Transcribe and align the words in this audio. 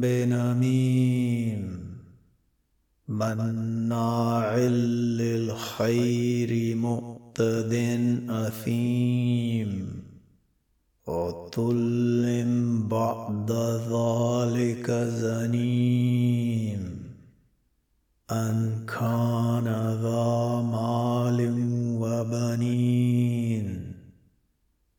بنميم 0.00 1.64
مناع 3.08 4.56
للخير 5.20 6.76
مؤتد 6.76 7.74
أثيم. 8.30 10.04
عتل 11.08 12.44
بعد 12.90 13.50
ذلك 13.92 14.90
زنيم. 14.90 16.93
أن 18.34 18.86
كان 18.86 19.68
ذا 20.02 20.62
مال 20.74 21.38
وبنين 22.02 23.66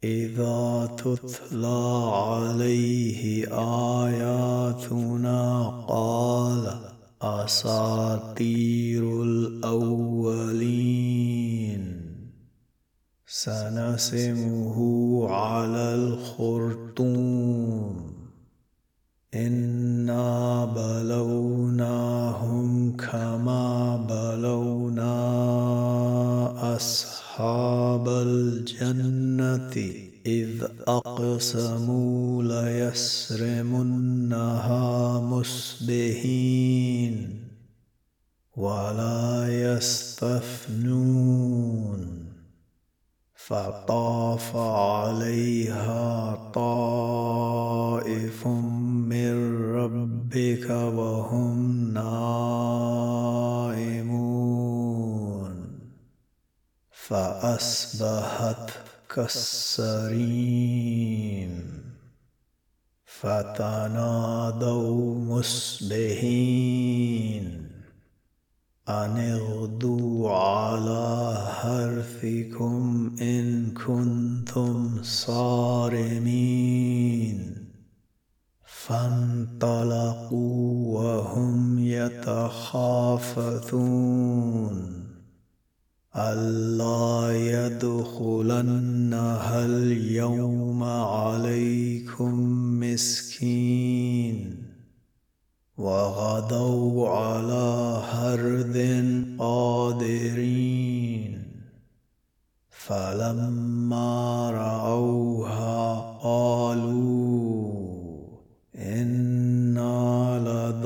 إذا 0.03 0.89
تتلى 0.97 2.11
عليه 2.13 3.47
آياتنا 4.07 5.43
قال 5.87 6.63
أساطير 7.21 9.03
الأولين. 9.23 10.35
سنسمه 13.27 14.77
على 15.29 15.95
الخرطوم. 15.95 17.35
إنا 19.33 20.65
بلوناهم 20.65 22.17
كما 22.97 23.34
أصحاب 26.75 28.09
الجنة 28.09 29.75
إذ 30.25 30.63
أقسموا 30.87 32.43
ليسرمنها 32.43 33.99
مسبهين 35.19 36.65
ولا 38.55 39.47
يستثنون 39.77 40.95
فطاف 43.35 44.55
عليها 44.55 46.35
طائف 46.53 48.47
من 48.47 49.55
ربك 49.75 50.69
وهم 50.69 51.93
نائمون 51.93 52.74
فأصبحت 57.07 58.71
كالسريم 59.15 60.23
فتنادوا 63.05 64.35
مصبحين 65.39 66.65
أن 68.89 69.17
اغدوا 69.17 70.31
على 70.31 71.37
حرثكم 71.61 73.15
إن 73.21 73.71
كنتم 73.71 75.03
صارمين 75.03 76.55
فانطلقوا 78.65 80.17
وهم 80.99 81.79
يتخافتون 81.79 83.15
فلما 102.87 104.51
رأوها 104.51 105.99
قالوا 106.23 107.75
إنا 108.75 110.39
لضالون 110.45 110.85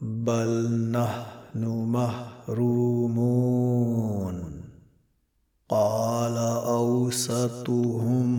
بل 0.00 0.50
نحن 0.90 1.62
محرومون. 1.92 3.34
قال 5.68 6.36
أوسطهم 6.66 8.30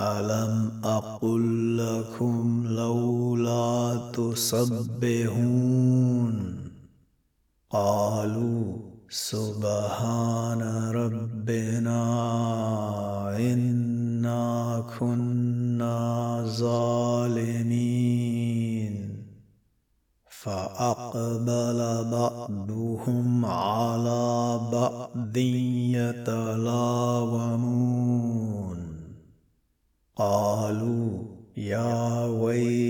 ألم 0.00 0.80
أقل 0.84 1.78
لكم 1.78 2.66
لولا 2.66 4.10
تسبحون 4.12 5.54
قالوا 7.74 8.78
سبحان 9.10 10.62
ربنا 11.64 13.36
إنا 13.36 14.84
كنا 14.98 16.44
ظالمين 16.46 17.74
فأقبل 20.28 21.78
بعضهم 22.10 23.44
على 23.44 24.60
بعض 24.72 25.36
يتلاومون 25.96 26.74
قالوا 30.16 31.22
يا 31.56 32.26
ويلنا 32.26 32.83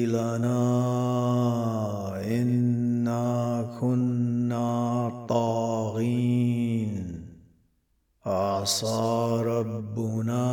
عسى 8.65 9.43
ربنا 9.47 10.47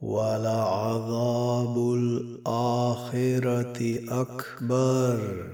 ولعذاب 0.00 1.78
الآخرة 1.94 3.78
أكبر. 4.08 5.53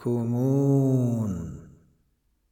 تحكمون 0.00 1.32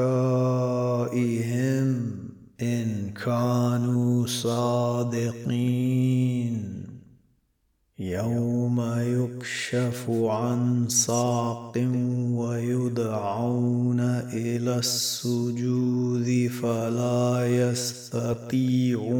إن 2.61 3.09
كانوا 3.25 4.27
صادقين 4.27 5.92
يوم 7.99 8.81
يكشف 8.97 10.09
عن 10.09 10.89
ساق 10.89 11.73
ويدعون 12.31 13.99
إلى 14.33 14.77
السجود 14.77 16.51
فلا 16.61 17.47
يستطيعون. 17.47 19.13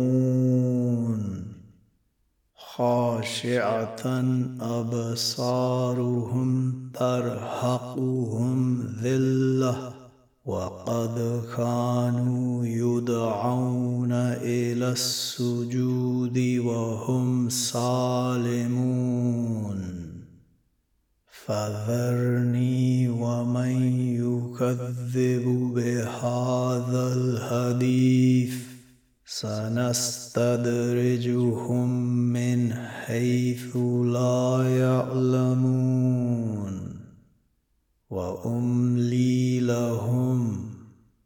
خاشعة 2.55 4.23
أبصارهم 4.61 6.73
ترهقهم 6.93 8.87
ذلة. 9.03 10.02
وقد 10.45 11.41
كانوا 11.57 12.65
يدعون 12.65 14.11
إلى 14.43 14.91
السجود 14.91 16.37
وهم 16.59 17.49
سالمون. 17.49 18.73
فذرني 21.45 23.09
ومن 23.09 23.81
يكذب 24.19 25.45
بهذا 25.75 27.13
الحديث 27.13 28.55
سنستدرجهم 29.25 30.29
من 32.33 32.73
حيث 32.73 33.77
لا 34.03 34.63
يعلمون. 34.77 36.03
وأملي 38.13 39.59
لهم 39.59 40.32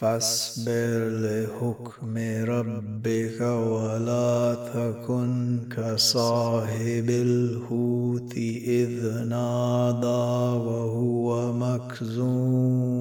فاصبر 0.00 1.08
لحكم 1.08 2.16
ربك 2.44 3.40
ولا 3.40 4.54
تكن 4.74 5.58
كصاحب 5.76 7.10
الحوت 7.10 8.34
إذ 8.66 9.24
نادى 9.28 10.56
وهو 10.66 11.52
مكزوم. 11.52 13.00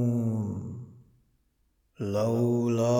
لولا 1.99 2.99